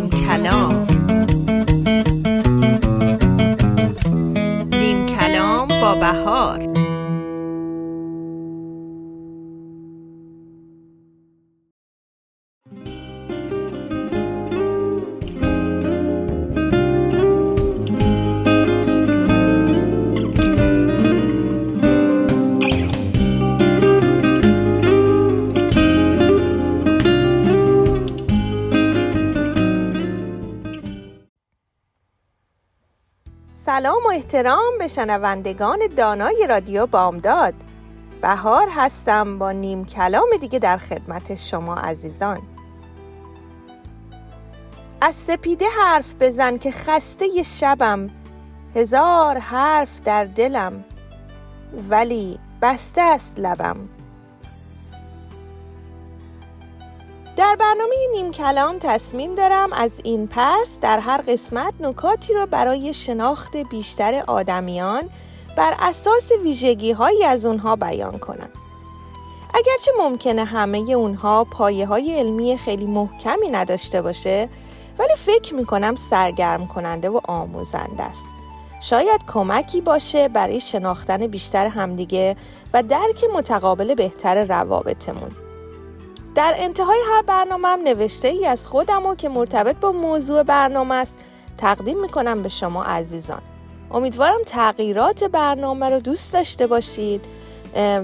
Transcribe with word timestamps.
نیم 0.00 0.10
کلام 0.10 0.79
سلام 33.70 34.04
و 34.04 34.08
احترام 34.08 34.78
به 34.78 34.88
شنوندگان 34.88 35.78
دانای 35.96 36.46
رادیو 36.48 36.86
بامداد. 36.86 37.54
بهار 38.22 38.68
هستم 38.76 39.38
با 39.38 39.52
نیم 39.52 39.84
کلام 39.84 40.28
دیگه 40.40 40.58
در 40.58 40.78
خدمت 40.78 41.34
شما 41.34 41.74
عزیزان. 41.74 42.38
از 45.00 45.14
سپیده 45.14 45.64
حرف 45.80 46.14
بزن 46.20 46.58
که 46.58 46.70
خسته 46.70 47.42
شبم 47.42 48.10
هزار 48.76 49.38
حرف 49.38 50.00
در 50.04 50.24
دلم 50.24 50.84
ولی 51.90 52.38
بسته 52.62 53.02
است 53.02 53.34
لبم. 53.36 53.76
در 57.40 57.56
برنامه 57.60 57.96
نیم 58.12 58.32
کلام 58.32 58.78
تصمیم 58.80 59.34
دارم 59.34 59.72
از 59.72 59.90
این 60.04 60.28
پس 60.30 60.68
در 60.80 60.98
هر 60.98 61.20
قسمت 61.28 61.74
نکاتی 61.80 62.34
را 62.34 62.46
برای 62.46 62.94
شناخت 62.94 63.56
بیشتر 63.56 64.24
آدمیان 64.26 65.10
بر 65.56 65.74
اساس 65.78 66.30
ویژگی 66.42 66.96
از 67.26 67.44
اونها 67.44 67.76
بیان 67.76 68.18
کنم. 68.18 68.48
اگرچه 69.54 69.92
ممکنه 69.98 70.44
همه 70.44 70.78
اونها 70.78 71.44
پایه 71.44 71.86
های 71.86 72.18
علمی 72.18 72.58
خیلی 72.58 72.86
محکمی 72.86 73.48
نداشته 73.48 74.02
باشه 74.02 74.48
ولی 74.98 75.14
فکر 75.16 75.54
می‌کنم 75.54 75.94
سرگرم 75.96 76.66
کننده 76.66 77.08
و 77.08 77.20
آموزنده 77.28 78.02
است. 78.02 78.24
شاید 78.82 79.20
کمکی 79.32 79.80
باشه 79.80 80.28
برای 80.28 80.60
شناختن 80.60 81.26
بیشتر 81.26 81.66
همدیگه 81.66 82.36
و 82.72 82.82
درک 82.82 83.24
متقابل 83.34 83.94
بهتر 83.94 84.44
روابطمون. 84.44 85.49
در 86.34 86.54
انتهای 86.56 86.98
هر 87.10 87.22
برنامه 87.22 87.68
هم 87.68 87.80
نوشته 87.82 88.28
ای 88.28 88.46
از 88.46 88.68
خودم 88.68 89.06
و 89.06 89.14
که 89.14 89.28
مرتبط 89.28 89.76
با 89.76 89.92
موضوع 89.92 90.42
برنامه 90.42 90.94
است 90.94 91.18
تقدیم 91.56 92.00
می‌کنم 92.00 92.42
به 92.42 92.48
شما 92.48 92.84
عزیزان. 92.84 93.42
امیدوارم 93.90 94.40
تغییرات 94.46 95.24
برنامه 95.24 95.88
رو 95.88 96.00
دوست 96.00 96.32
داشته 96.32 96.66
باشید 96.66 97.24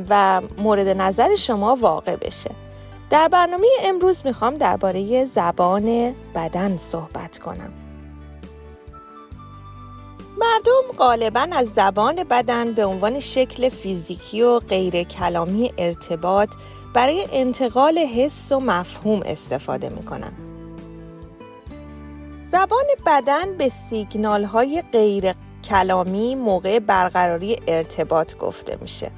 و 0.08 0.40
مورد 0.58 0.88
نظر 0.88 1.34
شما 1.34 1.76
واقع 1.76 2.16
بشه. 2.16 2.50
در 3.10 3.28
برنامه 3.28 3.66
امروز 3.84 4.26
می‌خوام 4.26 4.56
درباره 4.56 5.24
زبان 5.24 6.14
بدن 6.34 6.78
صحبت 6.78 7.38
کنم. 7.38 7.72
مردم 10.38 10.98
غالبا 10.98 11.48
از 11.52 11.68
زبان 11.68 12.24
بدن 12.24 12.72
به 12.72 12.84
عنوان 12.84 13.20
شکل 13.20 13.68
فیزیکی 13.68 14.42
و 14.42 14.58
غیر 14.58 15.02
کلامی 15.02 15.72
ارتباط 15.78 16.48
برای 16.94 17.26
انتقال 17.32 17.98
حس 17.98 18.52
و 18.52 18.60
مفهوم 18.60 19.22
استفاده 19.26 19.88
می 19.88 20.02
کنن. 20.02 20.32
زبان 22.50 22.84
بدن 23.06 23.56
به 23.56 23.68
سیگنال 23.68 24.44
های 24.44 24.82
غیر 24.92 25.34
کلامی 25.64 26.34
موقع 26.34 26.78
برقراری 26.78 27.56
ارتباط 27.66 28.36
گفته 28.36 28.78
میشه. 28.80 29.10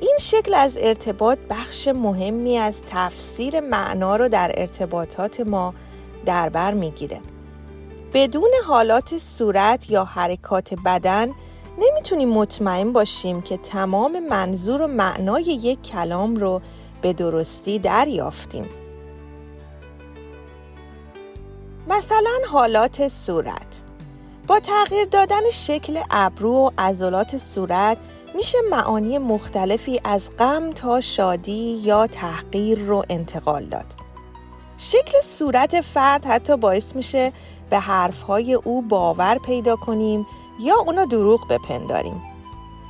این 0.00 0.16
شکل 0.20 0.54
از 0.54 0.76
ارتباط 0.80 1.38
بخش 1.50 1.88
مهمی 1.88 2.58
از 2.58 2.82
تفسیر 2.90 3.60
معنا 3.60 4.16
رو 4.16 4.28
در 4.28 4.52
ارتباطات 4.54 5.40
ما 5.40 5.74
در 6.26 6.48
بر 6.48 6.74
می‌گیره. 6.74 7.20
بدون 8.14 8.50
حالات 8.66 9.18
صورت 9.18 9.90
یا 9.90 10.04
حرکات 10.04 10.74
بدن 10.84 11.28
نمی‌تونیم 11.78 12.28
مطمئن 12.28 12.92
باشیم 12.92 13.42
که 13.42 13.56
تمام 13.56 14.18
منظور 14.28 14.82
و 14.82 14.86
معنای 14.86 15.42
یک 15.42 15.82
کلام 15.82 16.36
رو 16.36 16.60
به 17.02 17.12
درستی 17.12 17.78
دریافتیم. 17.78 18.68
مثلا 21.88 22.38
حالات 22.52 23.08
صورت 23.08 23.82
با 24.46 24.60
تغییر 24.60 25.04
دادن 25.04 25.50
شکل 25.52 26.00
ابرو 26.10 26.52
و 26.52 26.70
عضلات 26.78 27.38
صورت 27.38 27.98
میشه 28.34 28.58
معانی 28.70 29.18
مختلفی 29.18 30.00
از 30.04 30.30
غم 30.38 30.72
تا 30.72 31.00
شادی 31.00 31.80
یا 31.82 32.06
تحقیر 32.06 32.78
رو 32.78 33.04
انتقال 33.10 33.64
داد. 33.64 33.86
شکل 34.78 35.20
صورت 35.24 35.80
فرد 35.80 36.24
حتی 36.24 36.56
باعث 36.56 36.96
میشه 36.96 37.32
به 37.70 37.78
حرفهای 37.78 38.54
او 38.54 38.82
باور 38.82 39.38
پیدا 39.38 39.76
کنیم 39.76 40.26
یا 40.60 40.74
اونا 40.86 41.04
دروغ 41.04 41.48
بپنداریم. 41.48 42.22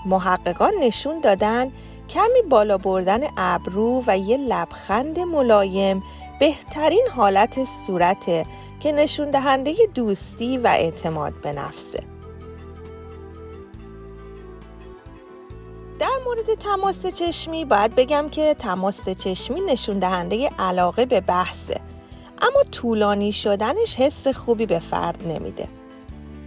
محققان 0.06 0.72
نشون 0.80 1.20
دادن 1.20 1.72
کمی 2.08 2.42
بالا 2.50 2.78
بردن 2.78 3.20
ابرو 3.36 4.02
و 4.06 4.18
یه 4.18 4.36
لبخند 4.36 5.18
ملایم 5.18 6.02
بهترین 6.40 7.06
حالت 7.16 7.64
صورته 7.64 8.46
که 8.80 8.92
نشون 8.92 9.30
دهنده 9.30 9.74
دوستی 9.94 10.58
و 10.58 10.66
اعتماد 10.66 11.32
به 11.42 11.52
نفسه. 11.52 12.02
در 15.98 16.18
مورد 16.24 16.54
تماس 16.54 17.06
چشمی 17.06 17.64
باید 17.64 17.94
بگم 17.94 18.28
که 18.28 18.54
تماس 18.58 19.08
چشمی 19.08 19.60
نشون 19.60 19.98
دهنده 19.98 20.50
علاقه 20.58 21.06
به 21.06 21.20
بحثه 21.20 21.80
اما 22.42 22.62
طولانی 22.70 23.32
شدنش 23.32 23.96
حس 23.96 24.28
خوبی 24.28 24.66
به 24.66 24.78
فرد 24.78 25.28
نمیده. 25.28 25.68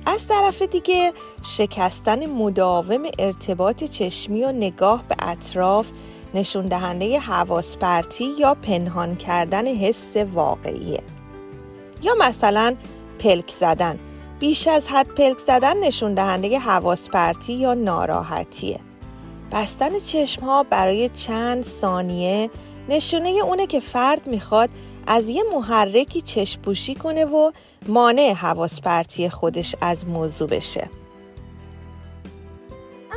از 0.09 0.27
طرف 0.27 0.61
دیگه 0.61 1.13
شکستن 1.43 2.25
مداوم 2.25 3.03
ارتباط 3.19 3.83
چشمی 3.83 4.43
و 4.43 4.51
نگاه 4.51 5.03
به 5.09 5.15
اطراف 5.19 5.87
نشون 6.33 6.65
دهنده 6.65 7.19
حواس 7.19 7.77
پرتی 7.77 8.25
یا 8.39 8.53
پنهان 8.53 9.15
کردن 9.15 9.67
حس 9.67 10.15
واقعیه. 10.33 11.01
یا 12.03 12.15
مثلا 12.19 12.75
پلک 13.19 13.51
زدن. 13.59 13.99
بیش 14.39 14.67
از 14.67 14.87
حد 14.87 15.07
پلک 15.07 15.37
زدن 15.37 15.77
نشون 15.77 16.13
دهنده 16.13 16.59
حواس 16.59 17.09
پرتی 17.09 17.53
یا 17.53 17.73
ناراحتیه. 17.73 18.79
بستن 19.51 19.99
چشم 19.99 20.41
ها 20.41 20.63
برای 20.63 21.09
چند 21.09 21.63
ثانیه 21.63 22.49
نشونه 22.89 23.29
اونه 23.29 23.67
که 23.67 23.79
فرد 23.79 24.27
می‌خواد 24.27 24.69
از 25.11 25.27
یه 25.27 25.43
محرکی 25.53 26.21
چشپوشی 26.21 26.95
کنه 26.95 27.25
و 27.25 27.51
مانع 27.87 28.33
حواس 28.33 28.81
پرتی 28.81 29.29
خودش 29.29 29.75
از 29.81 30.05
موضوع 30.05 30.49
بشه. 30.49 30.89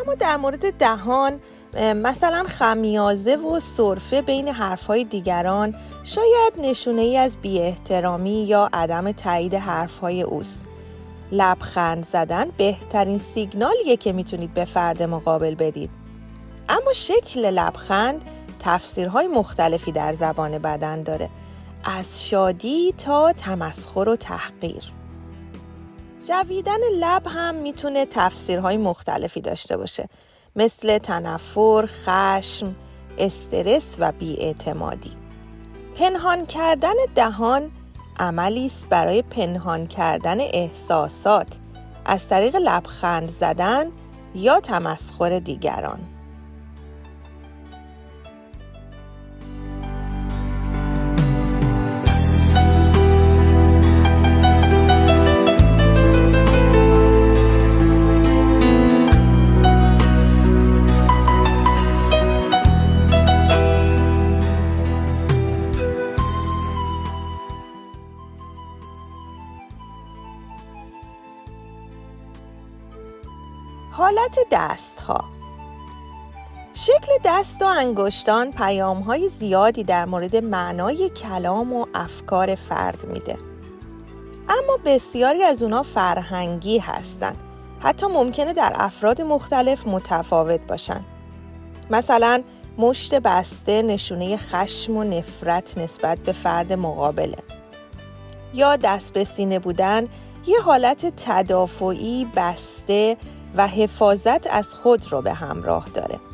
اما 0.02 0.14
در 0.14 0.36
مورد 0.36 0.78
دهان 0.78 1.41
مثلا 1.76 2.44
خمیازه 2.47 3.36
و 3.36 3.60
صرفه 3.60 4.22
بین 4.22 4.48
حرفهای 4.48 5.04
دیگران 5.04 5.75
شاید 6.04 6.52
نشونه 6.58 7.02
ای 7.02 7.16
از 7.16 7.36
بی 7.36 7.58
احترامی 7.58 8.44
یا 8.44 8.70
عدم 8.72 9.12
تایید 9.12 9.54
حرفهای 9.54 10.22
اوست. 10.22 10.64
لبخند 11.32 12.06
زدن 12.06 12.47
بهترین 12.56 13.19
سیگنالیه 13.19 13.97
که 13.97 14.12
می‌تونید 14.12 14.54
به 14.54 14.64
فرد 14.64 15.02
مقابل 15.02 15.54
بدید. 15.54 15.91
اما 16.69 16.93
شکل 16.93 17.50
لبخند 17.50 18.25
تفسیرهای 18.61 19.26
مختلفی 19.26 19.93
در 19.93 20.12
زبان 20.12 20.58
بدن 20.58 21.02
داره. 21.02 21.31
از 21.84 22.29
شادی 22.29 22.94
تا 22.99 23.32
تمسخر 23.32 24.08
و 24.08 24.17
تحقیر. 24.17 24.82
جویدن 26.25 26.81
لب 27.00 27.23
هم 27.26 27.55
می‌تونه 27.55 28.06
تفسیرهای 28.06 28.76
مختلفی 28.76 29.40
داشته 29.40 29.76
باشه. 29.76 30.08
مثل 30.56 30.99
تنفر، 30.99 31.87
خشم، 31.87 32.76
استرس 33.19 33.96
و 33.99 34.12
بیاعتمادی. 34.12 35.12
پنهان 35.96 36.46
کردن 36.46 36.94
دهان 37.14 37.70
عملی 38.19 38.67
است 38.67 38.88
برای 38.88 39.23
پنهان 39.23 39.87
کردن 39.87 40.40
احساسات. 40.40 41.58
از 42.05 42.29
طریق 42.29 42.56
لبخند 42.56 43.31
زدن 43.31 43.87
یا 44.34 44.61
تمسخر 44.61 45.38
دیگران. 45.38 46.00
دست 77.43 77.62
و 77.62 77.65
انگشتان 77.65 78.53
پیام 78.53 79.00
های 79.00 79.29
زیادی 79.29 79.85
در 79.85 80.05
مورد 80.05 80.37
معنای 80.37 81.09
کلام 81.09 81.73
و 81.73 81.87
افکار 81.94 82.55
فرد 82.55 83.05
میده. 83.05 83.39
اما 84.49 84.79
بسیاری 84.85 85.43
از 85.43 85.62
اونا 85.62 85.83
فرهنگی 85.83 86.79
هستند 86.79 87.37
حتی 87.81 88.06
ممکنه 88.06 88.53
در 88.53 88.73
افراد 88.75 89.23
مختلف 89.23 89.87
متفاوت 89.87 90.61
باشن. 90.69 91.00
مثلا 91.91 92.43
مشت 92.79 93.15
بسته 93.15 93.83
نشونه 93.83 94.37
خشم 94.37 94.97
و 94.97 95.05
نفرت 95.05 95.79
نسبت 95.79 96.19
به 96.19 96.33
فرد 96.33 96.73
مقابله. 96.73 97.39
یا 98.55 98.77
دست 98.77 99.12
به 99.12 99.25
سینه 99.25 99.59
بودن 99.59 100.09
یه 100.47 100.61
حالت 100.61 101.12
تدافعی 101.17 102.27
بسته 102.37 103.17
و 103.56 103.67
حفاظت 103.67 104.47
از 104.47 104.75
خود 104.75 105.12
رو 105.12 105.23
به 105.23 105.33
همراه 105.33 105.87
داره. 105.94 106.31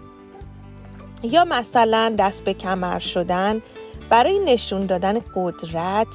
یا 1.23 1.45
مثلا 1.45 2.15
دست 2.19 2.45
به 2.45 2.55
کمر 2.55 2.99
شدن 2.99 3.63
برای 4.11 4.39
نشون 4.39 4.87
دادن 4.87 5.19
قدرت، 5.37 6.07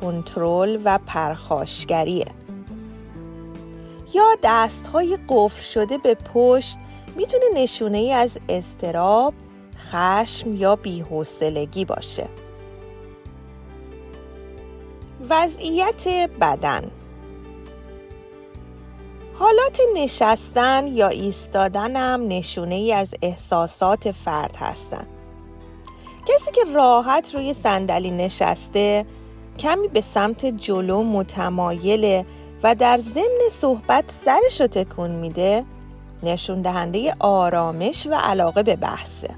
کنترل 0.00 0.78
و 0.84 0.98
پرخاشگریه 1.06 2.26
یا 4.14 4.36
دست 4.42 4.86
های 4.86 5.18
قفل 5.28 5.62
شده 5.62 5.98
به 5.98 6.14
پشت 6.14 6.76
می‌تونه 7.16 7.44
نشونه 7.54 7.98
ای 7.98 8.12
از 8.12 8.38
استراب، 8.48 9.34
خشم 9.90 10.54
یا 10.54 10.76
بیحوصلگی 10.76 11.84
باشه. 11.84 12.26
وضعیت 15.30 16.08
بدن 16.40 16.90
حالات 19.42 19.78
نشستن 19.96 20.86
یا 20.86 21.08
ایستادن 21.08 21.96
هم 21.96 22.28
نشونه 22.28 22.74
ای 22.74 22.92
از 22.92 23.14
احساسات 23.22 24.10
فرد 24.10 24.56
هستند. 24.56 25.06
کسی 26.26 26.50
که 26.52 26.64
راحت 26.74 27.34
روی 27.34 27.54
صندلی 27.54 28.10
نشسته 28.10 29.06
کمی 29.58 29.88
به 29.88 30.00
سمت 30.00 30.46
جلو 30.46 31.02
متمایله 31.02 32.26
و 32.62 32.74
در 32.74 32.98
ضمن 32.98 33.48
صحبت 33.52 34.04
سرش 34.24 34.60
رو 34.60 34.66
تکون 34.66 35.10
میده 35.10 35.64
نشون 36.22 36.62
دهنده 36.62 37.14
آرامش 37.18 38.06
و 38.10 38.14
علاقه 38.14 38.62
به 38.62 38.76
بحثه 38.76 39.28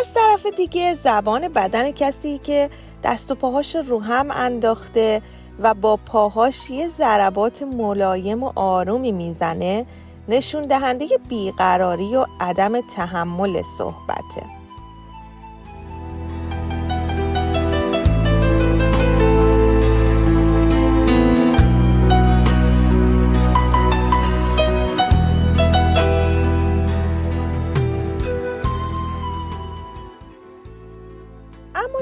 از 0.00 0.14
طرف 0.14 0.46
دیگه 0.56 0.94
زبان 0.94 1.48
بدن 1.48 1.90
کسی 1.90 2.38
که 2.38 2.70
دست 3.04 3.30
و 3.30 3.34
پاهاش 3.34 3.76
رو 3.76 4.02
هم 4.02 4.30
انداخته 4.30 5.22
و 5.60 5.74
با 5.74 5.96
پاهاش 5.96 6.70
یه 6.70 6.88
ضربات 6.88 7.62
ملایم 7.62 8.42
و 8.42 8.52
آرومی 8.54 9.12
می‌زنه 9.12 9.86
نشون 10.28 10.62
دهنده 10.62 11.06
بیقراری 11.28 12.16
و 12.16 12.26
عدم 12.40 12.80
تحمل 12.80 13.62
صحبته. 13.78 14.60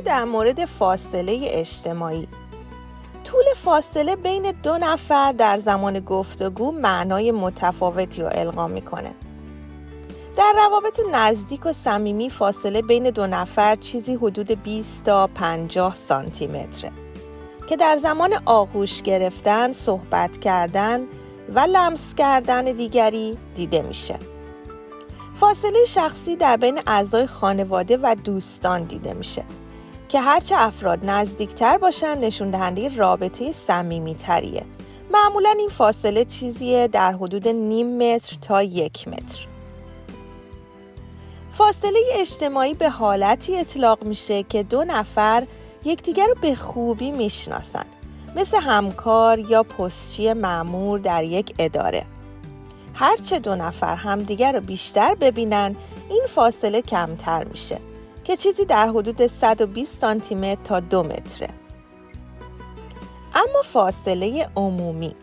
در 0.04 0.24
مورد 0.24 0.64
فاصله 0.64 1.40
اجتماعی 1.42 2.28
طول 3.28 3.44
فاصله 3.64 4.16
بین 4.16 4.52
دو 4.62 4.78
نفر 4.78 5.32
در 5.32 5.58
زمان 5.58 6.00
گفتگو 6.00 6.72
معنای 6.72 7.30
متفاوتی 7.30 8.22
رو 8.22 8.28
القا 8.32 8.68
می‌کنه 8.68 9.10
در 10.36 10.52
روابط 10.56 11.00
نزدیک 11.12 11.66
و 11.66 11.72
صمیمی 11.72 12.30
فاصله 12.30 12.82
بین 12.82 13.10
دو 13.10 13.26
نفر 13.26 13.76
چیزی 13.76 14.14
حدود 14.14 14.62
20 14.62 15.04
تا 15.04 15.26
50 15.26 15.94
سانتی 15.94 16.46
متره 16.46 16.92
که 17.68 17.76
در 17.76 17.96
زمان 17.96 18.34
آغوش 18.46 19.02
گرفتن، 19.02 19.72
صحبت 19.72 20.38
کردن 20.38 21.00
و 21.54 21.60
لمس 21.60 22.14
کردن 22.14 22.64
دیگری 22.64 23.38
دیده 23.54 23.82
میشه. 23.82 24.18
فاصله 25.40 25.84
شخصی 25.84 26.36
در 26.36 26.56
بین 26.56 26.80
اعضای 26.86 27.26
خانواده 27.26 27.98
و 28.02 28.16
دوستان 28.24 28.82
دیده 28.82 29.12
میشه 29.12 29.44
که 30.08 30.20
هرچه 30.20 30.54
افراد 30.58 30.98
نزدیکتر 31.02 31.78
باشن 31.78 32.18
نشون 32.18 32.50
دهنده 32.50 32.96
رابطه 32.96 33.52
تریه 34.26 34.64
معمولا 35.12 35.54
این 35.58 35.68
فاصله 35.68 36.24
چیزیه 36.24 36.88
در 36.88 37.12
حدود 37.12 37.48
نیم 37.48 37.98
متر 37.98 38.36
تا 38.40 38.62
یک 38.62 39.08
متر. 39.08 39.46
فاصله 41.52 41.98
اجتماعی 42.12 42.74
به 42.74 42.90
حالتی 42.90 43.56
اطلاق 43.56 44.04
میشه 44.04 44.42
که 44.42 44.62
دو 44.62 44.84
نفر 44.84 45.46
یکدیگر 45.84 46.26
رو 46.26 46.34
به 46.42 46.54
خوبی 46.54 47.10
می‌شناسن. 47.10 47.86
مثل 48.36 48.56
همکار 48.56 49.38
یا 49.38 49.62
پستچی 49.62 50.32
معمور 50.32 50.98
در 50.98 51.24
یک 51.24 51.54
اداره. 51.58 52.04
هرچه 52.94 53.38
دو 53.38 53.54
نفر 53.54 53.94
همدیگر 53.94 54.52
رو 54.52 54.60
بیشتر 54.60 55.14
ببینن 55.14 55.76
این 56.10 56.22
فاصله 56.28 56.82
کمتر 56.82 57.44
میشه. 57.44 57.78
که 58.28 58.36
چیزی 58.36 58.64
در 58.64 58.88
حدود 58.88 59.26
120 59.26 59.98
سانتی 60.00 60.34
متر 60.34 60.62
تا 60.64 60.80
دو 60.80 61.02
متره. 61.02 61.48
اما 63.34 63.62
فاصله 63.64 64.48
عمومی 64.56 65.14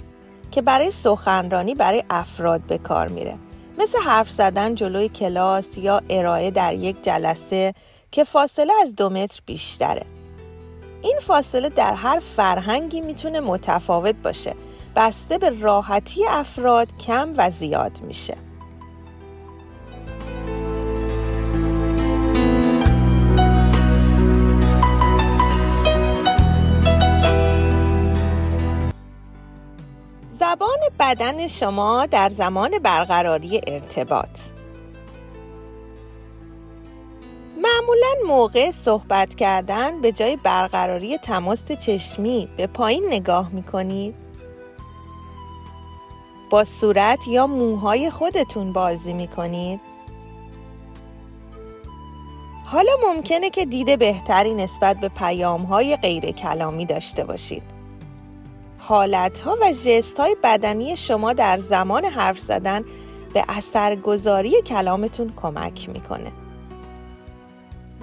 که 0.51 0.61
برای 0.61 0.91
سخنرانی 0.91 1.75
برای 1.75 2.03
افراد 2.09 2.61
به 2.61 2.77
کار 2.77 3.07
میره. 3.07 3.37
مثل 3.77 3.97
حرف 3.99 4.31
زدن 4.31 4.75
جلوی 4.75 5.09
کلاس 5.09 5.77
یا 5.77 6.01
ارائه 6.09 6.51
در 6.51 6.73
یک 6.73 7.03
جلسه 7.03 7.73
که 8.11 8.23
فاصله 8.23 8.73
از 8.83 8.95
دو 8.95 9.09
متر 9.09 9.41
بیشتره. 9.45 10.05
این 11.01 11.19
فاصله 11.21 11.69
در 11.69 11.93
هر 11.93 12.19
فرهنگی 12.19 13.01
می‌تونه 13.01 13.39
متفاوت 13.39 14.15
باشه. 14.23 14.55
بسته 14.95 15.37
به 15.37 15.49
راحتی 15.49 16.25
افراد 16.27 16.87
کم 16.97 17.33
و 17.37 17.51
زیاد 17.51 18.01
میشه. 18.01 18.44
بدن 31.15 31.47
شما 31.47 32.05
در 32.05 32.29
زمان 32.29 32.79
برقراری 32.79 33.61
ارتباط 33.67 34.39
معمولا 37.63 38.13
موقع 38.27 38.71
صحبت 38.71 39.35
کردن 39.35 40.01
به 40.01 40.11
جای 40.11 40.35
برقراری 40.35 41.17
تماس 41.17 41.71
چشمی 41.71 42.49
به 42.57 42.67
پایین 42.67 43.03
نگاه 43.07 43.49
می 43.49 43.63
کنید؟ 43.63 44.15
با 46.49 46.63
صورت 46.63 47.27
یا 47.27 47.47
موهای 47.47 48.09
خودتون 48.09 48.73
بازی 48.73 49.13
می 49.13 49.27
کنید؟ 49.27 49.79
حالا 52.65 52.91
ممکنه 53.03 53.49
که 53.49 53.65
دید 53.65 53.99
بهتری 53.99 54.53
نسبت 54.53 54.99
به 54.99 55.09
پیام 55.09 55.63
های 55.63 55.95
غیر 55.95 56.31
کلامی 56.31 56.85
داشته 56.85 57.23
باشید. 57.23 57.74
حالتها 58.87 59.57
و 59.61 59.71
جست 59.71 60.19
های 60.19 60.35
بدنی 60.43 60.97
شما 60.97 61.33
در 61.33 61.57
زمان 61.57 62.05
حرف 62.05 62.39
زدن 62.39 62.81
به 63.33 63.43
اثرگذاری 63.47 64.61
کلامتون 64.61 65.33
کمک 65.35 65.89
می‌کنه. 65.89 66.31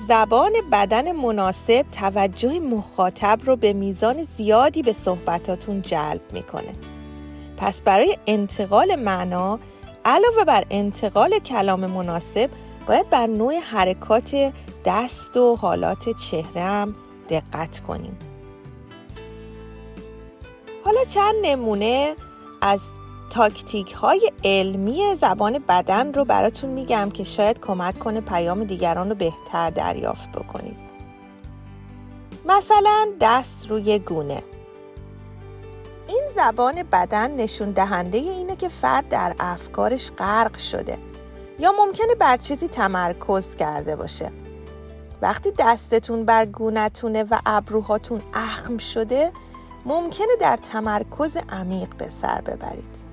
زبان 0.08 0.52
بدن 0.72 1.12
مناسب 1.12 1.84
توجه 1.92 2.60
مخاطب 2.60 3.40
رو 3.44 3.56
به 3.56 3.72
میزان 3.72 4.24
زیادی 4.36 4.82
به 4.82 4.92
صحبتاتون 4.92 5.82
جلب 5.82 6.20
می‌کنه. 6.32 6.74
پس 7.56 7.80
برای 7.80 8.16
انتقال 8.26 8.96
معنا 8.96 9.58
علاوه 10.04 10.44
بر 10.44 10.64
انتقال 10.70 11.38
کلام 11.38 11.86
مناسب 11.86 12.50
باید 12.86 13.10
بر 13.10 13.26
نوع 13.26 13.58
حرکات 13.58 14.52
دست 14.84 15.36
و 15.36 15.56
حالات 15.56 16.08
چهرم 16.08 16.94
دقت 17.30 17.80
کنیم. 17.80 18.31
حالا 20.84 21.04
چند 21.04 21.34
نمونه 21.42 22.16
از 22.60 22.80
تاکتیک 23.30 23.92
های 23.92 24.32
علمی 24.44 25.16
زبان 25.16 25.58
بدن 25.68 26.12
رو 26.12 26.24
براتون 26.24 26.70
میگم 26.70 27.10
که 27.10 27.24
شاید 27.24 27.60
کمک 27.60 27.98
کنه 27.98 28.20
پیام 28.20 28.64
دیگران 28.64 29.08
رو 29.08 29.14
بهتر 29.14 29.70
دریافت 29.70 30.32
بکنید. 30.32 30.76
مثلا 32.44 33.08
دست 33.20 33.66
روی 33.68 33.98
گونه. 33.98 34.42
این 36.08 36.22
زبان 36.36 36.82
بدن 36.82 37.30
نشون 37.36 37.70
دهنده 37.70 38.18
اینه 38.18 38.56
که 38.56 38.68
فرد 38.68 39.08
در 39.08 39.34
افکارش 39.40 40.10
غرق 40.18 40.56
شده 40.56 40.98
یا 41.58 41.72
ممکنه 41.78 42.14
بر 42.14 42.36
چیزی 42.36 42.68
تمرکز 42.68 43.54
کرده 43.54 43.96
باشه. 43.96 44.32
وقتی 45.22 45.52
دستتون 45.58 46.24
بر 46.24 46.46
گونتونه 46.46 47.24
و 47.30 47.38
ابروهاتون 47.46 48.20
اخم 48.34 48.78
شده 48.78 49.32
ممکنه 49.84 50.36
در 50.40 50.56
تمرکز 50.56 51.36
عمیق 51.48 51.96
به 51.96 52.10
سر 52.10 52.40
ببرید. 52.40 53.12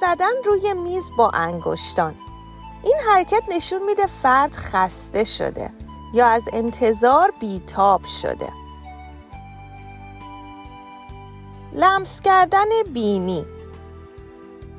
زدن 0.00 0.32
روی 0.44 0.74
میز 0.74 1.10
با 1.16 1.30
انگشتان. 1.30 2.14
این 2.84 2.96
حرکت 3.08 3.42
نشون 3.48 3.82
میده 3.82 4.06
فرد 4.06 4.54
خسته 4.56 5.24
شده 5.24 5.70
یا 6.14 6.26
از 6.26 6.42
انتظار 6.52 7.32
بیتاب 7.40 8.04
شده. 8.04 8.52
لمس 11.72 12.20
کردن 12.20 12.68
بینی. 12.94 13.46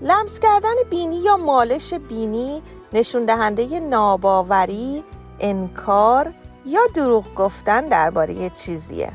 لمس 0.02 0.40
کردن 0.40 0.76
بینی 0.90 1.16
یا 1.16 1.38
مالش 1.38 1.94
بینی 1.94 2.62
نشون 2.94 3.26
دهنده 3.26 3.80
ناباوری، 3.80 5.04
انکار 5.40 6.34
یا 6.66 6.82
دروغ 6.94 7.36
گفتن 7.36 7.88
درباره 7.88 8.50
چیزیه. 8.50 9.14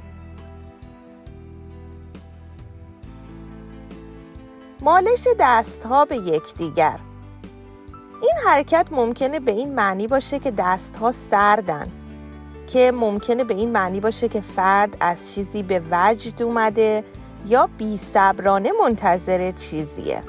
مالش 4.80 5.28
دستها 5.38 6.04
به 6.04 6.16
یکدیگر. 6.16 6.99
این 8.23 8.33
حرکت 8.47 8.87
ممکنه 8.91 9.41
به 9.41 9.53
این 9.53 9.75
معنی 9.75 10.07
باشه 10.07 10.39
که 10.39 10.51
دستها 10.51 11.13
سردن 11.13 11.93
که 12.67 12.93
ممکنه 12.95 13.45
به 13.45 13.55
این 13.55 13.71
معنی 13.71 14.01
باشه 14.01 14.29
که 14.29 14.41
فرد 14.41 14.97
از 15.01 15.35
چیزی 15.35 15.63
به 15.63 15.83
وجد 15.91 16.43
اومده 16.43 17.05
یا 17.47 17.69
بی 17.79 17.99
صبرانه 17.99 18.71
منتظر 18.81 19.51
چیزیه. 19.51 20.23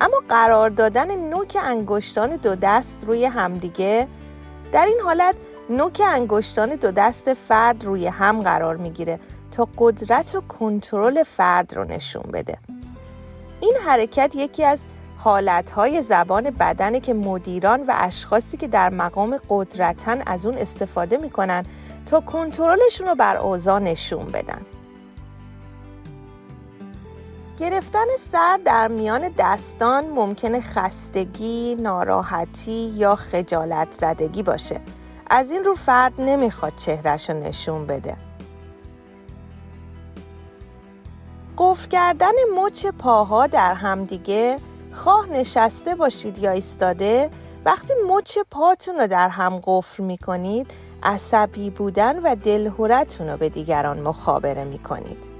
اما 0.00 0.22
قرار 0.28 0.70
دادن 0.70 1.28
نوک 1.28 1.58
انگشتان 1.62 2.36
دو 2.36 2.54
دست 2.54 3.04
روی 3.06 3.24
همدیگه 3.24 4.08
در 4.72 4.86
این 4.86 5.00
حالت 5.04 5.34
نوک 5.70 6.02
انگشتان 6.06 6.74
دو 6.74 6.90
دست 6.90 7.34
فرد 7.34 7.84
روی 7.84 8.06
هم 8.06 8.42
قرار 8.42 8.76
می‌گیره 8.76 9.20
تا 9.50 9.68
قدرت 9.78 10.34
و 10.34 10.40
کنترل 10.40 11.22
فرد 11.22 11.74
رو 11.74 11.84
نشون 11.84 12.30
بده. 12.32 12.58
این 13.60 13.74
حرکت 13.86 14.32
یکی 14.36 14.64
از 14.64 14.84
حالتهای 15.24 16.02
زبان 16.02 16.50
بدنه 16.50 17.00
که 17.00 17.14
مدیران 17.14 17.82
و 17.86 17.94
اشخاصی 17.96 18.56
که 18.56 18.68
در 18.68 18.90
مقام 18.90 19.40
قدرتن 19.48 20.22
از 20.26 20.46
اون 20.46 20.58
استفاده 20.58 21.16
می‌کنن 21.16 21.64
تا 22.06 22.20
کنترلشون 22.20 23.06
رو 23.06 23.14
بر 23.14 23.36
اوضاع 23.36 23.78
نشون 23.78 24.24
بدن 24.24 24.60
گرفتن 27.58 28.04
سر 28.18 28.58
در 28.64 28.88
میان 28.88 29.30
دستان 29.38 30.06
ممکنه 30.06 30.60
خستگی، 30.60 31.74
ناراحتی 31.74 32.92
یا 32.96 33.16
خجالت 33.16 33.88
زدگی 33.92 34.42
باشه. 34.42 34.80
از 35.30 35.50
این 35.50 35.64
رو 35.64 35.74
فرد 35.74 36.20
نمی‌خواد 36.20 36.72
چهرش 36.76 37.30
رو 37.30 37.36
نشون 37.40 37.86
بده. 37.86 38.16
قفل 41.58 41.88
کردن 41.88 42.32
مچ 42.56 42.86
پاها 42.86 43.46
در 43.46 43.74
همدیگه 43.74 44.58
خواه 44.92 45.26
نشسته 45.26 45.94
باشید 45.94 46.38
یا 46.38 46.50
ایستاده 46.50 47.30
وقتی 47.64 47.92
مچ 48.08 48.38
پاتون 48.50 48.96
رو 48.96 49.06
در 49.06 49.28
هم 49.28 49.60
قفل 49.64 50.04
می‌کنید 50.04 50.70
عصبی 51.02 51.70
بودن 51.70 52.18
و 52.22 52.34
دلهورتون 52.34 53.28
رو 53.28 53.36
به 53.36 53.48
دیگران 53.48 54.00
مخابره 54.00 54.64
می‌کنید. 54.64 55.32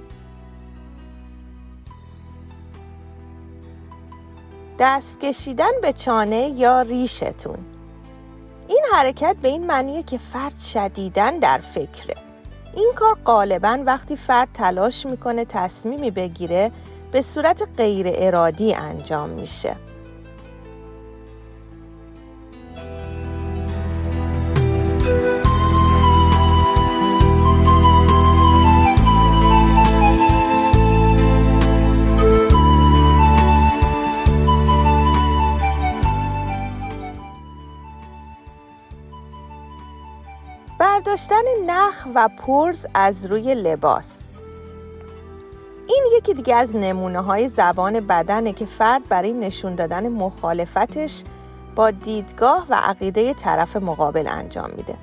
دست 4.78 5.20
کشیدن 5.20 5.70
به 5.82 5.92
چانه 5.92 6.48
یا 6.48 6.82
ریشتون 6.82 7.58
این 8.68 8.84
حرکت 8.92 9.36
به 9.42 9.48
این 9.48 9.66
معنیه 9.66 10.02
که 10.02 10.18
فرد 10.18 10.58
شدیدن 10.58 11.38
در 11.38 11.58
فکره 11.58 12.14
این 12.76 12.92
کار 12.96 13.18
غالبا 13.24 13.82
وقتی 13.86 14.16
فرد 14.16 14.48
تلاش 14.54 15.06
می‌کنه 15.06 15.44
تصمیمی 15.44 16.10
بگیره 16.10 16.70
به 17.12 17.22
صورت 17.22 17.68
غیر 17.76 18.06
ارادی 18.14 18.74
انجام 18.74 19.30
میشه. 19.30 19.76
برداشتن 40.78 41.42
نخ 41.66 42.06
و 42.14 42.28
پرز 42.38 42.86
از 42.94 43.26
روی 43.26 43.54
لباس. 43.54 44.31
این 45.92 46.04
یکی 46.16 46.34
دیگه 46.34 46.54
از 46.54 46.76
نمونه 46.76 47.20
های 47.20 47.48
زبان 47.48 48.00
بدنه 48.00 48.52
که 48.52 48.66
فرد 48.66 49.08
برای 49.08 49.32
نشون 49.32 49.74
دادن 49.74 50.08
مخالفتش 50.08 51.22
با 51.76 51.90
دیدگاه 51.90 52.66
و 52.68 52.74
عقیده 52.74 53.34
طرف 53.34 53.76
مقابل 53.76 54.26
انجام 54.28 54.70
میده. 54.76 54.94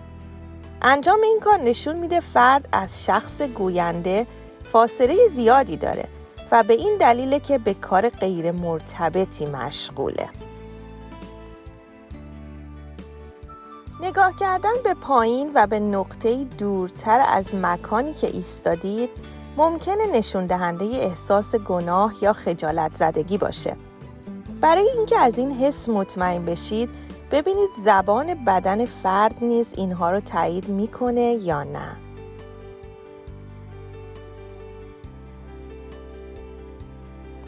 انجام 0.81 1.21
این 1.21 1.39
کار 1.39 1.57
نشون 1.57 1.95
میده 1.95 2.19
فرد 2.19 2.69
از 2.71 3.05
شخص 3.05 3.41
گوینده 3.41 4.27
فاصله 4.71 5.15
زیادی 5.35 5.77
داره 5.77 6.05
و 6.51 6.63
به 6.63 6.73
این 6.73 6.97
دلیله 6.97 7.39
که 7.39 7.57
به 7.57 7.73
کار 7.73 8.09
غیر 8.09 8.51
مرتبطی 8.51 9.45
مشغوله. 9.45 10.29
نگاه 14.01 14.35
کردن 14.39 14.73
به 14.83 14.93
پایین 14.93 15.51
و 15.55 15.67
به 15.67 15.79
نقطه 15.79 16.43
دورتر 16.43 17.25
از 17.27 17.55
مکانی 17.55 18.13
که 18.13 18.27
ایستادید 18.27 19.09
ممکنه 19.59 20.05
نشون 20.13 20.45
دهنده 20.45 20.85
احساس 20.85 21.55
گناه 21.55 22.13
یا 22.21 22.33
خجالت 22.33 22.95
زدگی 22.95 23.37
باشه. 23.37 23.75
برای 24.61 24.89
اینکه 24.95 25.17
از 25.17 25.37
این 25.37 25.51
حس 25.51 25.89
مطمئن 25.89 26.45
بشید 26.45 26.89
ببینید 27.31 27.69
زبان 27.83 28.45
بدن 28.45 28.85
فرد 28.85 29.35
نیز 29.41 29.73
اینها 29.77 30.11
رو 30.11 30.19
تایید 30.19 30.69
می‌کنه 30.69 31.21
یا 31.21 31.63
نه. 31.63 31.97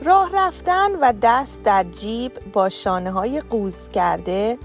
راه 0.04 0.30
رفتن 0.34 0.92
و 1.02 1.14
دست 1.22 1.64
در 1.64 1.84
جیب 1.84 2.32
با 2.54 2.70
شانه 2.70 3.12
های 3.12 3.42
قوز 3.42 3.90
کرده 3.90 4.58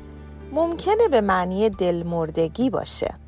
ممکنه 0.52 1.08
به 1.10 1.20
معنی 1.20 1.70
دلمردگی 1.70 2.70
باشه 2.70 3.25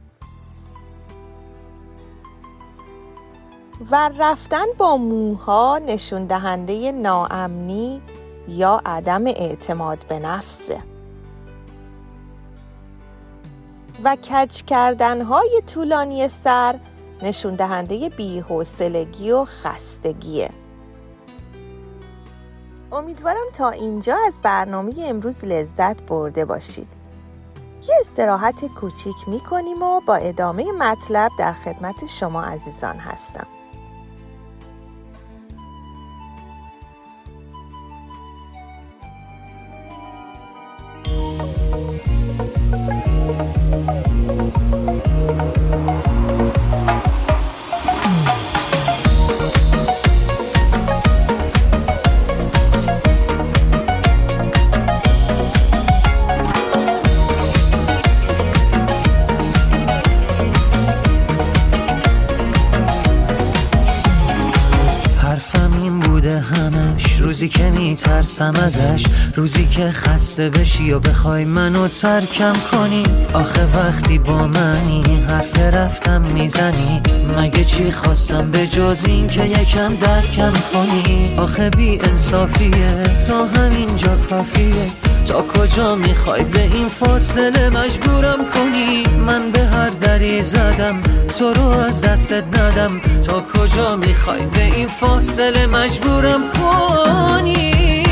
و 3.90 4.10
رفتن 4.18 4.64
با 4.78 4.96
موها 4.96 5.80
نشون 5.86 6.26
دهنده 6.26 6.92
ناامنی 6.92 8.02
یا 8.48 8.82
عدم 8.86 9.26
اعتماد 9.26 10.04
به 10.08 10.18
نفسه 10.18 10.82
و 14.04 14.16
کج 14.16 14.62
کردن 14.62 15.20
های 15.20 15.62
طولانی 15.66 16.28
سر 16.28 16.80
نشون 17.22 17.54
دهنده 17.54 18.08
بی‌حوصلگی 18.08 19.30
و 19.30 19.44
خستگیه 19.44 20.50
امیدوارم 22.92 23.46
تا 23.52 23.70
اینجا 23.70 24.16
از 24.26 24.38
برنامه 24.42 24.94
امروز 24.98 25.44
لذت 25.44 26.02
برده 26.02 26.44
باشید. 26.44 26.88
یه 27.88 27.94
استراحت 28.00 28.64
کوچیک 28.64 29.16
می‌کنیم 29.26 29.82
و 29.82 30.00
با 30.00 30.14
ادامه 30.14 30.72
مطلب 30.72 31.30
در 31.38 31.52
خدمت 31.52 32.06
شما 32.06 32.42
عزیزان 32.42 32.96
هستم. 32.96 33.46
روزی 67.38 67.48
که 67.48 67.70
میترسم 67.70 68.54
ازش 68.64 69.06
روزی 69.34 69.66
که 69.66 69.90
خسته 69.90 70.50
بشی 70.50 70.92
و 70.92 70.98
بخوای 70.98 71.44
منو 71.44 71.88
ترکم 71.88 72.52
کنی. 72.72 73.02
آخه 73.32 73.76
وقتی 73.76 74.18
با 74.18 74.46
منی 74.46 75.02
حرف 75.28 75.58
رفتم 75.58 76.20
می‌زنی. 76.20 77.00
مگه 77.38 77.64
چی 77.64 77.90
خواستم 77.90 78.50
به 78.50 78.66
جز 78.66 79.04
این 79.06 79.28
که 79.28 79.44
یکم 79.44 79.94
درکم 79.94 80.52
کنی؟ 80.72 81.34
آخه 81.36 81.70
بی 81.70 82.00
انصافیه 82.02 83.18
تا 83.28 83.46
همینجا 83.46 84.16
کافیه. 84.30 84.90
تا 85.28 85.42
کجا 85.42 85.94
می‌خوای 85.94 86.44
به 86.44 86.60
این 86.60 86.88
فاصله 86.88 87.68
مجبورم 87.68 88.38
کنی؟ 88.54 89.06
من 89.26 89.50
به 89.50 89.60
هر 89.64 89.88
دری 89.88 90.42
زدم 90.42 91.02
تو 91.38 91.52
رو 91.52 91.68
از 91.68 92.02
دستت 92.02 92.44
ندم. 92.60 93.00
تا 93.26 93.40
کجا 93.40 93.96
می‌خوای 93.96 94.46
به 94.46 94.64
این 94.64 94.88
فاصله 94.88 95.66
مجبورم 95.66 96.40
کنی؟ 96.52 98.04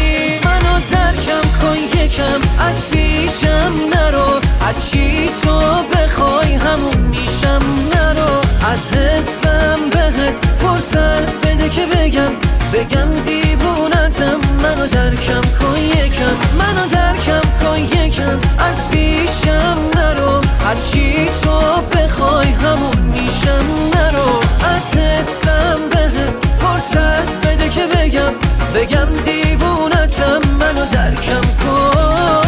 ترکم 0.91 1.49
کن 1.63 2.01
یکم 2.01 2.41
از 2.59 2.91
پیشم 2.91 3.73
نرو. 3.95 4.41
هرچی 4.61 5.31
تو 5.45 5.61
بخوای 5.93 6.55
همون 6.55 6.97
میشم؟ 6.97 7.63
نرو. 7.95 8.41
از 8.73 8.93
حسم 8.93 9.79
بهت 9.91 10.47
فرصت 10.59 11.47
بده 11.47 11.69
که 11.69 11.87
بگم. 11.87 12.46
بگم 12.73 13.11
دیوونتم 13.27 14.41
منو 14.63 14.87
درکم 14.87 15.41
کن 15.61 15.79
یکم. 15.79 16.37
منو 16.59 16.87
درکم 16.93 17.41
کن 17.63 17.79
یکم. 17.79 18.39
از 18.59 18.91
پیشم 18.91 19.79
نرو. 19.95 20.41
هرچی 20.65 21.29
تو 21.43 21.61
بخوای 21.93 22.49
همون 22.49 22.99
میشم. 22.99 23.67
نرو. 23.95 24.41
از 24.75 24.95
حسم 24.95 25.79
بهت 25.91 26.47
فرصت 26.59 27.47
بده 27.47 27.69
که 27.69 27.87
بگم. 27.87 28.33
بگم 28.75 29.09
دیوونتم 29.25 30.41
منو 30.61 30.87
درکم 30.93 31.41
کن 31.41 32.46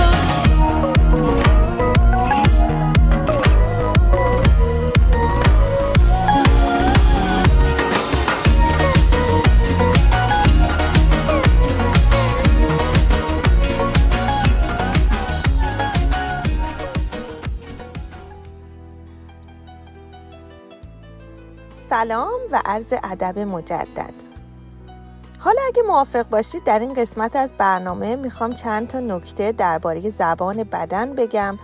سلام 21.99 22.41
و 22.53 22.63
عرض 22.65 22.95
ادب 23.05 23.39
مجدد. 23.39 24.15
حالا 25.39 25.61
اگه 25.69 25.83
موافق 25.83 26.29
باشید 26.29 26.65
در 26.65 26.79
این 26.79 26.93
قسمت 26.93 27.37
از 27.37 27.53
برنامه 27.59 28.17
می‌خوام 28.17 28.53
چند 28.53 28.89
تا 28.89 29.01
نکته 29.01 29.53
درباره 29.53 30.11
زبان 30.11 30.63
بدن 30.63 31.15
بگم 31.15 31.59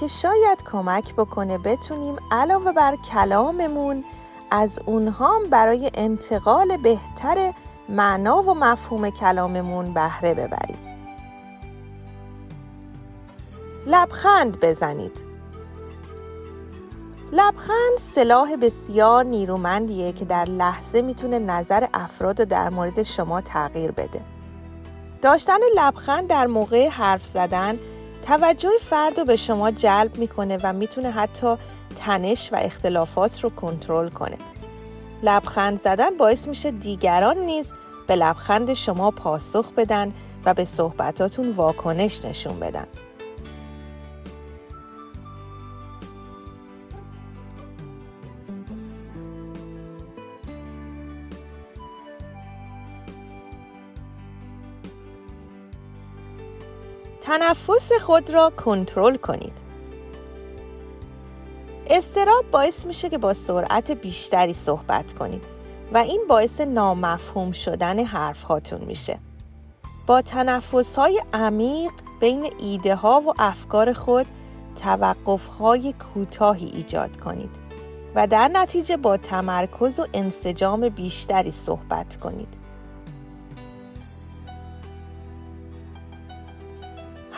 که 0.00 0.06
شاید 0.06 0.62
کمک 0.72 1.14
بکنه 1.14 1.58
بتونیم 1.58 2.16
علاوه 2.32 2.72
بر 2.72 2.96
کلاممون 2.96 4.04
از 4.50 4.80
اونهام 4.86 5.42
برای 5.50 5.90
انتقال 5.94 6.76
بهتر 6.76 7.52
معنا 7.88 8.42
و 8.42 8.54
مفهوم 8.54 9.10
کلاممون 9.10 9.94
بهره 9.94 10.34
ببریم. 10.34 10.78
لبخند 13.86 14.60
بزنید. 14.60 15.33
لبخند 17.32 17.98
سلاح 17.98 18.56
بسیار 18.56 19.24
نیرومندیه 19.24 20.12
که 20.12 20.24
در 20.24 20.44
لحظه 20.44 21.02
می‌تونه 21.02 21.38
نظر 21.38 21.86
افراد 21.94 22.40
رو 22.40 22.44
در 22.44 22.70
مورد 22.70 23.02
شما 23.02 23.40
تغییر 23.40 23.90
بده. 23.90 24.20
داشتن 25.22 25.58
لبخند 25.76 26.28
در 26.28 26.46
موقع 26.46 26.88
حرف 26.88 27.26
زدن 27.26 27.78
توجه 28.26 28.70
فرد 28.80 29.18
رو 29.18 29.24
به 29.24 29.36
شما 29.36 29.70
جلب 29.70 30.18
می‌کنه 30.18 30.58
و 30.62 30.72
می‌تونه 30.72 31.10
حتی 31.10 31.56
تنش 31.96 32.52
و 32.52 32.56
اختلافات 32.56 33.44
رو 33.44 33.50
کنترل 33.50 34.08
کنه. 34.08 34.36
لبخند 35.22 35.82
زدن 35.82 36.16
باعث 36.16 36.48
میشه 36.48 36.70
دیگران 36.70 37.38
نیز 37.38 37.72
به 38.06 38.16
لبخند 38.16 38.74
شما 38.74 39.10
پاسخ 39.10 39.72
بدن 39.72 40.12
و 40.44 40.54
به 40.54 40.64
صحبتاتون 40.64 41.50
واکنش 41.50 42.24
نشون 42.24 42.60
بدن. 42.60 42.86
تنفس 57.24 57.92
خود 57.92 58.30
را 58.30 58.50
کنترل 58.50 59.16
کنید. 59.16 59.52
استراب 61.90 62.50
باعث 62.50 62.86
میشه 62.86 63.08
که 63.08 63.18
با 63.18 63.32
سرعت 63.32 63.90
بیشتری 63.90 64.54
صحبت 64.54 65.12
کنید 65.12 65.44
و 65.92 65.98
این 65.98 66.20
باعث 66.28 66.60
نامفهوم 66.60 67.52
شدن 67.52 68.04
حرف 68.04 68.42
هاتون 68.42 68.80
میشه. 68.80 69.18
با 70.06 70.22
تنفس 70.22 70.98
های 70.98 71.22
عمیق 71.32 71.92
بین 72.20 72.52
ایده 72.58 72.94
ها 72.94 73.20
و 73.20 73.32
افکار 73.38 73.92
خود 73.92 74.26
توقف 74.82 75.46
های 75.46 75.92
کوتاهی 75.92 76.66
ایجاد 76.66 77.20
کنید 77.20 77.50
و 78.14 78.26
در 78.26 78.48
نتیجه 78.48 78.96
با 78.96 79.16
تمرکز 79.16 80.00
و 80.00 80.06
انسجام 80.14 80.88
بیشتری 80.88 81.52
صحبت 81.52 82.16
کنید. 82.16 82.63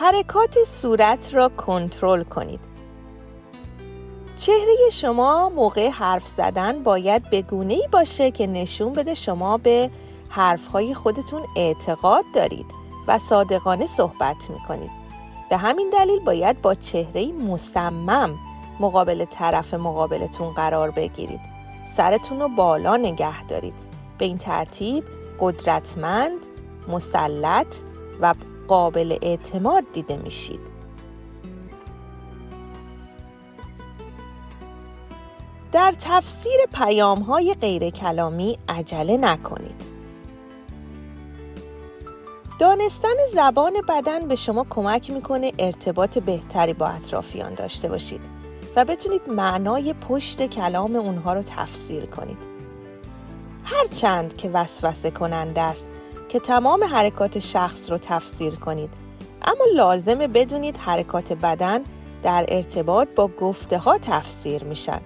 حرکات 0.07 0.63
صورت 0.63 1.33
را 1.33 1.49
کنترل 1.49 2.23
کنید. 2.23 2.59
چهره 4.37 4.89
شما 4.91 5.49
موقع 5.49 5.89
حرف 5.89 6.27
زدن 6.27 6.83
باید 6.83 7.29
به 7.29 7.43
ای 7.51 7.87
باشه 7.91 8.31
که 8.31 8.47
نشون 8.47 8.93
بده 8.93 9.13
شما 9.13 9.57
به 9.57 9.89
حرفهای 10.29 10.93
خودتون 10.93 11.41
اعتقاد 11.55 12.25
دارید 12.33 12.65
و 13.07 13.19
صادقانه 13.19 13.87
صحبت 13.87 14.49
می 14.49 14.59
کنید. 14.67 14.91
به 15.49 15.57
همین 15.57 15.89
دلیل 15.89 16.19
باید 16.19 16.61
با 16.61 16.73
چهره 16.75 17.31
مصمم 17.31 18.35
مقابل 18.79 19.25
طرف 19.25 19.73
مقابلتون 19.73 20.51
قرار 20.51 20.91
بگیرید. 20.91 21.41
سرتون 21.97 22.39
رو 22.39 22.47
بالا 22.47 22.97
نگه 22.97 23.43
دارید. 23.43 23.75
به 24.17 24.25
این 24.25 24.37
ترتیب 24.37 25.03
قدرتمند، 25.39 26.39
مسلط 26.87 27.75
و 28.21 28.33
قابل 28.67 29.17
اعتماد 29.21 29.83
دیده 29.93 30.17
میشید. 30.17 30.59
در 35.71 35.93
تفسیر 35.99 36.59
پیام 36.73 37.19
های 37.19 37.53
غیر 37.53 37.89
کلامی 37.89 38.57
عجله 38.69 39.17
نکنید. 39.17 39.97
دانستن 42.59 43.15
زبان 43.33 43.73
بدن 43.89 44.27
به 44.27 44.35
شما 44.35 44.65
کمک 44.69 45.11
می‌کنه 45.11 45.51
ارتباط 45.59 46.17
بهتری 46.17 46.73
با 46.73 46.87
اطرافیان 46.87 47.53
داشته 47.53 47.89
باشید 47.89 48.21
و 48.75 48.85
بتونید 48.85 49.21
معنای 49.29 49.93
پشت 49.93 50.45
کلام 50.45 50.95
اونها 50.95 51.33
رو 51.33 51.41
تفسیر 51.41 52.05
کنید. 52.05 52.37
هرچند 53.63 54.37
که 54.37 54.49
وسوسه 54.49 55.11
کننده 55.11 55.61
است 55.61 55.87
که 56.37 56.43
تمام 56.43 56.83
حرکات 56.83 57.39
شخص 57.39 57.91
رو 57.91 57.97
تفسیر 57.97 58.55
کنید. 58.55 58.89
اما 59.41 59.65
لازمه 59.75 60.27
بدونید 60.27 60.77
حرکات 60.77 61.33
بدن 61.33 61.81
در 62.23 62.45
ارتباط 62.47 63.07
با 63.15 63.27
گفته 63.27 63.77
ها 63.77 63.97
تفسیر 63.97 64.63
میشن 64.63 65.01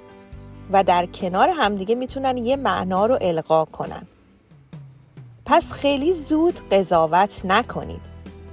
و 0.72 0.84
در 0.84 1.06
کنار 1.06 1.50
همدیگه 1.50 1.96
می‌تونن 1.96 2.38
یه 2.38 2.56
معنا 2.56 3.06
رو 3.06 3.18
القا 3.22 3.66
کنن. 3.66 4.08
پس 5.46 5.72
خیلی 5.72 6.14
زود 6.14 6.70
قضاوت 6.72 7.42
نکنید 7.46 8.02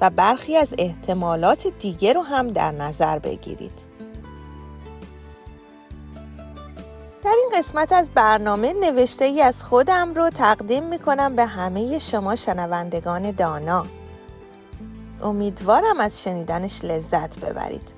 و 0.00 0.10
برخی 0.10 0.56
از 0.56 0.74
احتمالات 0.78 1.66
دیگه 1.80 2.12
رو 2.12 2.22
هم 2.22 2.48
در 2.48 2.72
نظر 2.72 3.18
بگیرید. 3.18 3.87
در 7.24 7.34
این 7.38 7.50
قسمت 7.58 7.92
از 7.92 8.10
برنامه 8.10 8.72
نوشته 8.72 9.24
ای 9.24 9.42
از 9.42 9.64
خودم 9.64 10.14
رو 10.14 10.30
تقدیم 10.30 10.84
می 10.84 10.98
کنم 10.98 11.36
به 11.36 11.44
همه 11.46 11.98
شما 11.98 12.36
شنوندگان 12.36 13.30
دانا. 13.30 13.86
امیدوارم 15.22 16.00
از 16.00 16.22
شنیدنش 16.22 16.84
لذت 16.84 17.38
ببرید. 17.38 17.97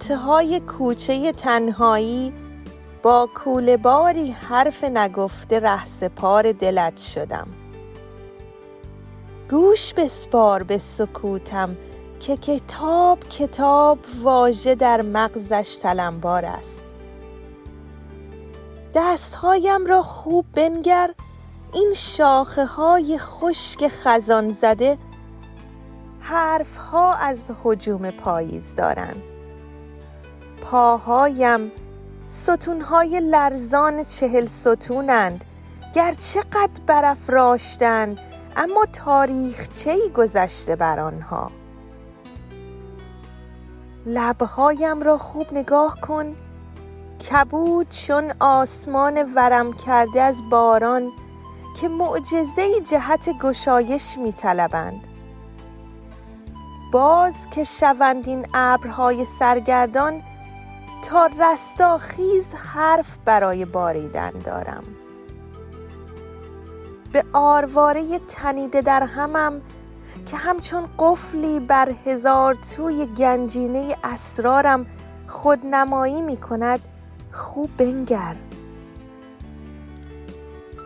انتهای 0.00 0.60
کوچه 0.60 1.32
تنهایی 1.32 2.32
با 3.02 3.28
کوله 3.34 3.76
باری 3.76 4.30
حرف 4.30 4.84
نگفته 4.84 5.60
رهسپار 5.60 6.52
دلت 6.52 6.98
شدم. 6.98 7.48
گوش 9.50 9.94
بسپار 9.94 10.62
به 10.62 10.78
سکوتم 10.78 11.76
که 12.20 12.36
کتاب 12.36 13.18
کتاب 13.28 13.98
واژه 14.22 14.74
در 14.74 15.02
مغزش 15.02 15.78
تلمبار 15.82 16.44
است. 16.44 16.84
دستهایم 18.94 19.86
را 19.86 20.02
خوب 20.02 20.44
بنگر 20.54 21.14
این 21.74 21.92
شاخه 21.94 22.64
های 22.64 23.18
خشک 23.18 23.88
خزان 23.88 24.48
زده 24.48 24.98
حرف 26.20 26.76
ها 26.76 27.14
از 27.14 27.50
حجوم 27.64 28.10
پاییز 28.10 28.76
دارند. 28.76 29.29
پاهایم. 30.70 31.72
ستونهای 32.26 33.20
لرزان 33.20 34.04
چهل 34.04 34.44
ستونند. 34.44 35.44
گرچه 35.94 36.40
قد 36.40 36.70
برافراشتند 36.86 38.18
اما 38.56 38.86
تاریخچه 38.92 39.90
ای 39.90 40.10
گذشته 40.10 40.76
بر 40.76 41.00
آنها؟ 41.00 41.50
لبهایم 44.06 45.02
را 45.02 45.18
خوب 45.18 45.46
نگاه 45.52 46.00
کن. 46.00 46.36
کبود 47.30 47.88
چون 47.88 48.32
آسمان 48.40 49.32
ورم 49.34 49.72
کرده 49.72 50.22
از 50.22 50.42
باران 50.50 51.10
که 51.80 51.88
معجزه 51.88 52.80
جهت 52.80 53.28
گشایش 53.42 54.18
می 54.18 54.32
طلبند 54.32 55.06
باز 56.92 57.34
که 57.50 57.64
شوند 57.64 58.28
این 58.28 58.46
ابرهای 58.54 59.24
سرگردان 59.24 60.22
تا 61.02 61.26
رستاخیز 61.26 62.54
حرف 62.54 63.18
برای 63.24 63.64
باریدن 63.64 64.30
دارم. 64.30 64.84
به 67.12 67.24
آرواره 67.32 68.18
تنیده 68.18 68.82
در 68.82 69.02
همم 69.02 69.60
که 70.26 70.36
همچون 70.36 70.88
قفلی 70.98 71.60
بر 71.60 71.94
هزار 72.06 72.54
توی 72.76 73.06
گنجینه 73.06 73.96
اسرارم 74.04 74.86
خودنمایی 75.26 76.22
می 76.22 76.36
کند 76.36 76.80
خوب 77.32 77.70
بنگر. 77.76 78.36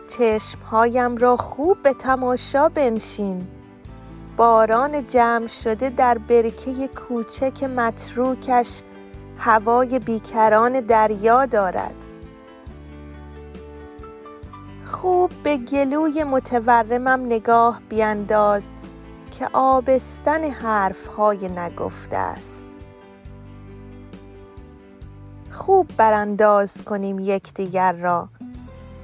چشمهایم 0.07 1.17
را 1.17 1.37
خوب 1.37 1.81
به 1.81 1.93
تماشا 1.93 2.69
بنشین. 2.69 3.47
باران 4.37 5.07
جمع 5.07 5.47
شده 5.47 5.89
در 5.89 6.17
برکه 6.17 6.87
کوچک 6.87 7.63
متروکش 7.63 8.81
هوای 9.37 9.99
بیکران 9.99 10.79
دریا 10.79 11.45
دارد. 11.45 11.95
خوب 14.83 15.31
به 15.43 15.57
گلوی 15.57 16.23
متورمم 16.23 17.25
نگاه 17.25 17.81
بینداز 17.89 18.63
که 19.31 19.49
آبستن 19.53 20.43
حرفهای 20.43 21.49
نگفته 21.49 22.17
است. 22.17 22.67
خوب 25.51 25.87
برانداز 25.97 26.81
کنیم 26.81 27.19
یکدیگر 27.19 27.91
را 27.93 28.29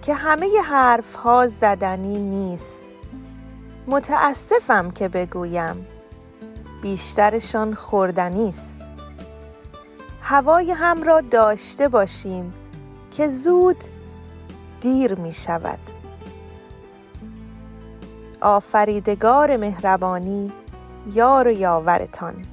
که 0.01 0.13
همه 0.13 0.47
حرفها 0.65 1.47
زدنی 1.47 2.19
نیست. 2.19 2.85
متاسفم 3.87 4.91
که 4.91 5.07
بگویم 5.07 5.87
بیشترشان 6.81 7.73
خوردنی 7.73 8.49
است. 8.49 8.90
هوای 10.21 10.71
هم 10.71 11.03
را 11.03 11.21
داشته 11.21 11.87
باشیم 11.87 12.53
که 13.11 13.27
زود 13.27 13.77
دیر 14.81 15.15
می 15.15 15.31
شود. 15.31 15.79
آفریدگار 18.41 19.57
مهربانی 19.57 20.51
یار 21.13 21.47
و 21.47 21.51
یاورتان. 21.51 22.50